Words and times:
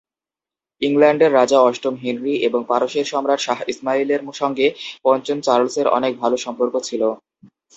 ইংল্যান্ডের 0.81 1.31
রাজা 1.33 1.57
অষ্টম 1.61 1.95
হেনরী 2.03 2.35
এবং 2.47 2.61
পারস্যের 2.67 3.09
সম্রাট 3.11 3.39
শাহ 3.39 3.59
ইসমাইলের 3.67 4.21
সঙ্গে 4.41 4.65
পঞ্চম 5.05 5.37
চার্লসের 5.41 5.87
অনেক 5.97 6.13
ভাল 6.21 6.33
সম্পর্ক 6.45 6.73
ছিল। 6.87 7.01